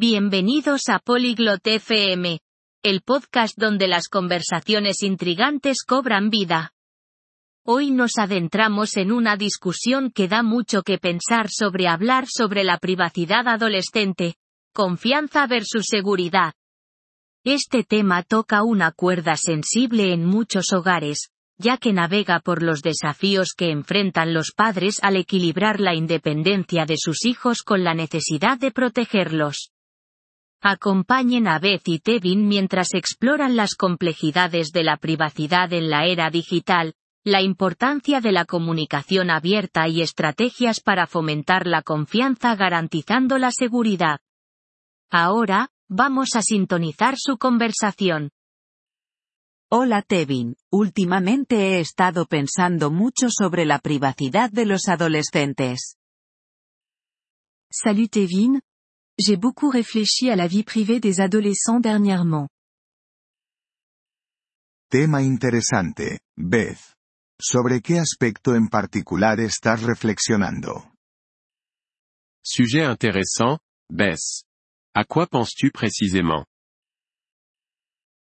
[0.00, 2.38] Bienvenidos a Polyglot FM,
[2.84, 6.72] el podcast donde las conversaciones intrigantes cobran vida.
[7.64, 12.78] Hoy nos adentramos en una discusión que da mucho que pensar sobre hablar sobre la
[12.78, 14.36] privacidad adolescente,
[14.72, 16.52] confianza versus seguridad.
[17.42, 23.48] Este tema toca una cuerda sensible en muchos hogares, ya que navega por los desafíos
[23.52, 28.70] que enfrentan los padres al equilibrar la independencia de sus hijos con la necesidad de
[28.70, 29.72] protegerlos.
[30.60, 36.30] Acompañen a Beth y Tevin mientras exploran las complejidades de la privacidad en la era
[36.30, 43.52] digital, la importancia de la comunicación abierta y estrategias para fomentar la confianza garantizando la
[43.52, 44.18] seguridad.
[45.10, 48.30] Ahora, vamos a sintonizar su conversación.
[49.70, 55.98] Hola Tevin, últimamente he estado pensando mucho sobre la privacidad de los adolescentes.
[57.70, 58.62] Salut Tevin,
[59.18, 62.48] j'ai beaucoup réfléchi à la vie privée des adolescents dernièrement.
[64.90, 66.94] Tema interesante, Beth.
[67.40, 70.90] ¿Sobre qué aspecto en particular estás reflexionando?
[72.42, 73.58] Sujet intéressant,
[73.90, 74.44] Bess.
[74.94, 76.46] À quoi penses-tu précisément?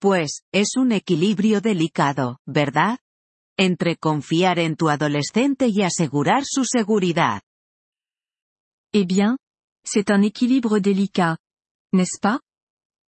[0.00, 2.98] Pues, es un equilibrio delicado, ¿verdad?
[3.58, 7.42] Entre confiar en tu adolescente y asegurar su seguridad.
[8.92, 9.36] Eh bien,
[9.84, 11.36] c'est un équilibre délicat.
[11.92, 12.40] N'est-ce pas?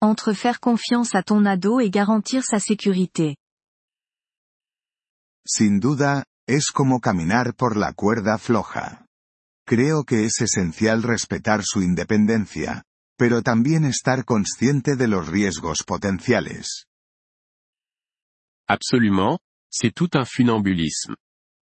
[0.02, 3.36] Entre faire confiance à ton ado et garantir sa sécurité.
[5.45, 9.05] Sin duda, es como caminar por la cuerda floja.
[9.66, 12.83] Creo que es esencial respetar su independencia,
[13.17, 16.88] pero también estar consciente de los riesgos potenciales.
[18.67, 21.16] Absolument, c'est tout un funambulisme.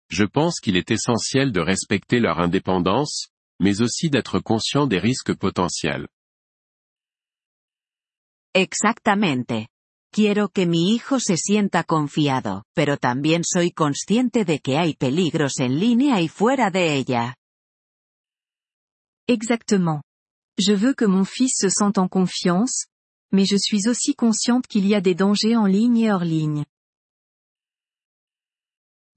[0.10, 5.36] Je pense qu'il est essentiel de respecter leur indépendance, mais aussi d'être conscient des risques
[5.36, 6.08] potentiels.
[8.54, 9.68] Exactamente.
[10.12, 15.60] Quiero que mi hijo se sienta confiado, pero también soy consciente de que hay peligros
[15.60, 17.36] en línea y fuera de ella.
[19.28, 20.04] Exactement.
[20.58, 22.88] Je veux que mon fils se sente en confiance,
[23.32, 26.64] mais je suis aussi consciente qu'il y a des dangers en ligne et hors ligne.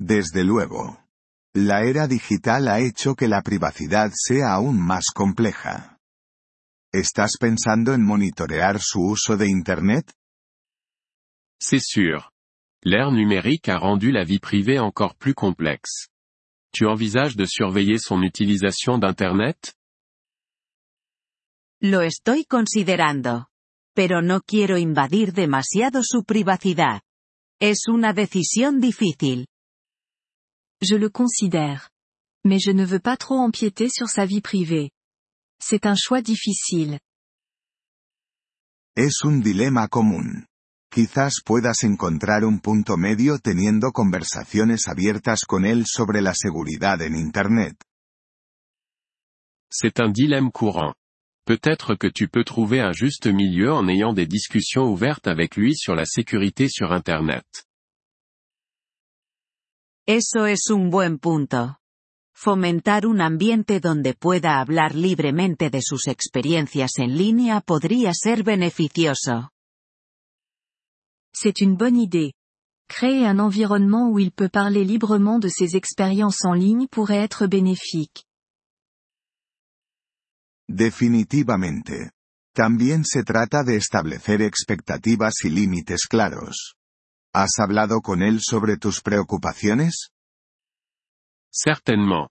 [0.01, 0.97] Desde luego.
[1.61, 5.99] La era digital ha hecho que la privacidad sea aún más compleja.
[6.93, 10.13] ¿Estás pensando en monitorear su uso de Internet?
[11.61, 12.31] C'est sûr.
[12.85, 16.07] L'ère numérique a rendu la vie privée encore plus complexe.
[16.73, 19.75] Tu envisages de surveiller son utilisation d'Internet
[21.81, 23.49] Lo estoy considerando.
[23.97, 27.03] Pero no quiero invadir demasiado su privacidad.
[27.61, 29.49] Es una decisión difícil.
[30.81, 31.91] Je le considère.
[32.45, 34.91] Mais je ne veux pas trop empiéter sur sa vie privée.
[35.61, 37.01] C'est un choix difficile.
[38.97, 40.47] Es un dilema común.
[40.91, 47.15] Quizás puedas encontrar un punto medio teniendo conversaciones abiertas con él sobre la seguridad en
[47.15, 47.77] Internet.
[49.71, 50.95] C'est un dilemme courant.
[51.45, 55.77] Peut-être que tu peux trouver un juste milieu en ayant des discussions ouvertes avec lui
[55.77, 57.68] sur la sécurité sur Internet.
[60.11, 61.81] Eso es un buen punto.
[62.35, 69.51] Fomentar un ambiente donde pueda hablar libremente de sus experiencias en línea podría ser beneficioso.
[71.35, 72.33] C'est une bonne idée.
[72.89, 77.47] Créer un environnement où il peut parler librement de ses expériences en ligne pourrait être
[77.47, 78.25] bénéfique.
[80.67, 82.13] Definitivamente.
[82.55, 86.78] También se trata de establecer expectativas y límites claros.
[87.41, 90.11] ¿Has hablado con él sobre tus preocupaciones?
[91.53, 92.29] Certainement.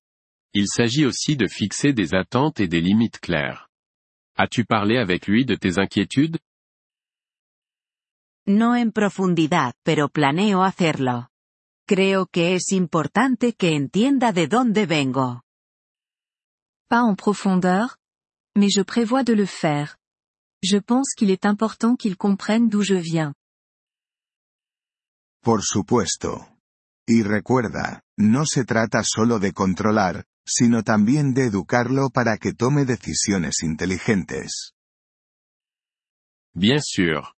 [0.53, 3.69] Il s'agit aussi de fixer des attentes et des limites claires.
[4.35, 6.40] As-tu parlé avec lui de tes inquiétudes?
[8.47, 11.29] No en profundidad, pero planeo hacerlo.
[11.88, 15.41] Creo que es importante que entienda de dónde vengo.
[16.90, 17.96] Pas en profondeur,
[18.57, 19.96] mais je prévois de le faire.
[20.62, 23.34] Je pense qu'il est important qu'il comprenne d'où je viens.
[25.41, 26.47] Por supuesto.
[27.07, 32.85] Y recuerda, no se trata solo de controlar, sino también de educarlo para que tome
[32.85, 34.73] decisiones inteligentes.
[36.53, 37.34] Bien sûr.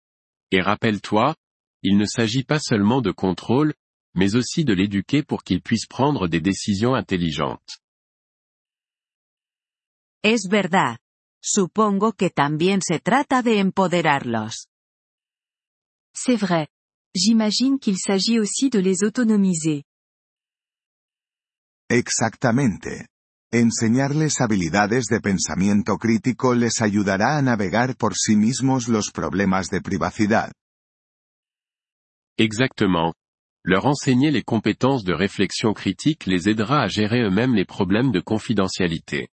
[0.51, 1.35] Et rappelle-toi,
[1.83, 3.75] il ne s'agit pas seulement de contrôle,
[4.15, 7.81] mais aussi de l'éduquer pour qu'il puisse prendre des décisions intelligentes.
[10.23, 10.99] Es verdad.
[11.41, 14.69] Supongo que también se trata de empoderarlos.
[16.13, 16.69] C'est vrai.
[17.15, 19.85] J'imagine qu'il s'agit aussi de les autonomiser.
[21.91, 23.07] Exactamente.
[23.51, 29.81] Enseñarles habilidades de pensamiento crítico les ayudará a navegar por sí mismos los problemas de
[29.81, 30.53] privacidad.
[32.39, 33.15] Exactement.
[33.65, 38.21] Leur enseigner les compétences de réflexion critique les aidera à gérer eux-mêmes les problèmes de
[38.21, 39.29] confidentialité.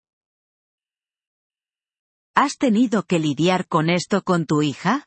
[2.34, 5.06] ¿Has tenido que lidiar con esto con tu hija?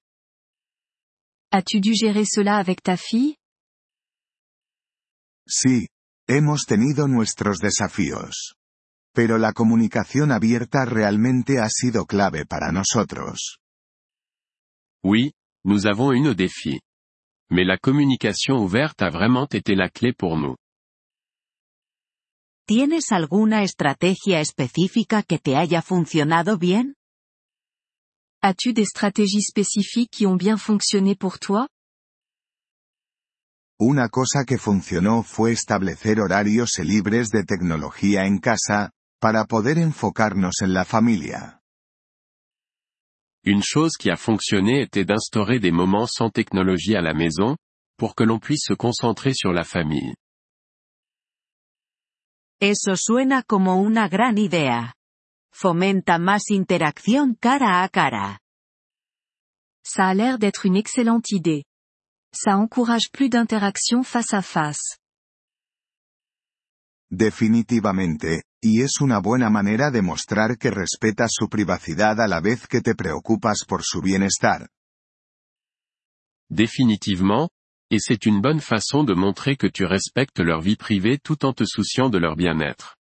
[1.58, 3.38] As-tu dû gérer cela avec ta fille
[5.48, 5.88] Sí,
[6.28, 8.56] hemos tenido nuestros desafíos.
[9.14, 13.60] Pero la comunicación abierta realmente ha sido clave para nosotros.
[15.02, 15.32] Oui,
[15.64, 16.82] nous avons eu nos défis.
[17.50, 20.58] Mais la communication ouverte a vraiment été la clé pour nous.
[22.68, 26.96] ¿Tienes alguna estrategia específica que te haya funcionado bien?
[28.42, 31.68] As-tu des stratégies spécifiques qui ont bien fonctionné pour toi?
[33.80, 40.62] Una cosa que funcionó fue establecer horarios libres de tecnología en casa, para poder enfocarnos
[40.62, 41.60] en la familia.
[43.44, 47.58] Une chose qui a fonctionné était d'instaurer des moments sans technologie à la maison,
[47.98, 50.16] pour que l'on puisse se concentrer sur la famille.
[52.62, 54.94] Eso suena como una gran idea.
[55.58, 58.42] Fomenta más interacción cara a cara.
[59.86, 61.64] Ça a l'air d'être une excellente idée.
[62.34, 64.98] Ça encourage plus d'interaction face à face.
[67.10, 72.68] Definitivamente, y es una buena manera de mostrar que respetas su privacidad a la vez
[72.68, 74.68] que te preocupas por su bienestar.
[76.50, 77.48] Définitivement,
[77.90, 81.54] et c'est une bonne façon de montrer que tu respectes leur vie privée tout en
[81.54, 82.95] te souciant de leur bien-être.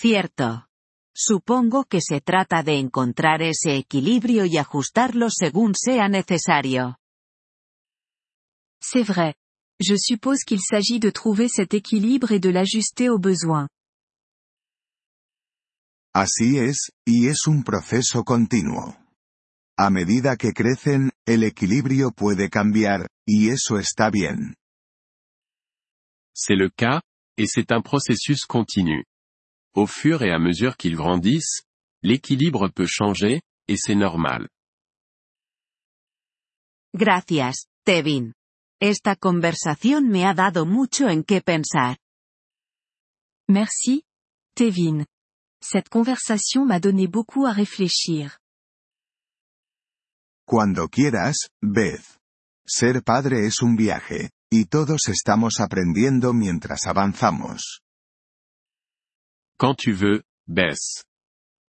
[0.00, 0.68] Cierto.
[1.12, 6.98] Supongo que se trata de encontrar ese equilibrio y ajustarlo según sea necesario.
[8.80, 9.34] C'est vrai.
[9.80, 13.66] Je suppose qu'il s'agit de trouver cet équilibre et de l'ajuster aux besoins.
[16.14, 18.96] Así es, y es un proceso continuo.
[19.76, 24.54] A medida que crecen, el equilibrio puede cambiar, y eso está bien.
[26.36, 27.02] C'est le cas,
[27.36, 29.04] et c'est un processus continu.
[29.78, 31.62] Au fur et à mesure qu'ils grandissent,
[32.02, 34.48] l'équilibre peut changer, et c'est normal.
[36.92, 38.32] Gracias, Tevin.
[38.80, 41.96] Esta conversación me ha dado mucho en qué pensar.
[43.48, 44.02] Merci,
[44.56, 45.06] Tevin.
[45.62, 48.40] Cette conversation m'a donné beaucoup à réfléchir.
[50.44, 52.18] Cuando quieras, Beth.
[52.66, 57.80] Ser padre es un viaje, y todos estamos aprendiendo mientras avanzamos.
[59.58, 61.04] Quand tu veux, Bess.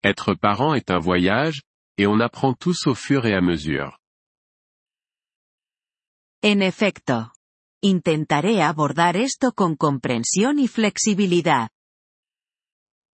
[0.04, 1.64] Être parent est un voyage,
[1.98, 3.98] et on apprend tous au fur et à mesure.
[6.44, 7.32] En efecto.
[7.84, 11.70] Intentaré abordar esto con comprensión y flexibilidad.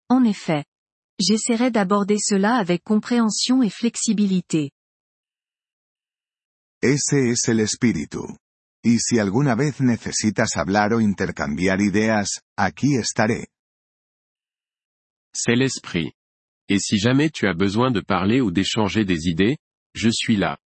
[0.10, 0.66] En effet.
[1.20, 4.72] J'essaierai d'aborder cela avec compréhension et flexibilité.
[6.82, 8.38] Ese es el espíritu.
[8.84, 13.48] Y si alguna vez necesitas hablar o intercambiar ideas, aquí estaré.
[15.38, 16.14] C'est l'esprit.
[16.70, 19.58] Et si jamais tu as besoin de parler ou d'échanger des idées,
[19.94, 20.58] je suis là.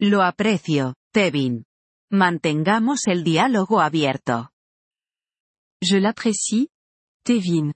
[0.00, 1.62] Lo aprecio, Tevin.
[2.10, 4.48] Mantengamos el diálogo abierto.
[5.82, 6.68] Je l'apprécie,
[7.22, 7.72] Tevin.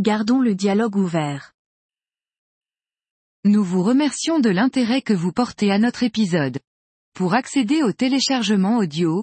[0.00, 1.52] Gardons le dialogue ouvert.
[3.44, 6.58] Nous vous remercions de l'intérêt que vous portez à notre épisode.
[7.14, 9.22] Pour accéder au téléchargement audio,